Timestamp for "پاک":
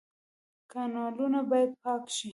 1.83-2.03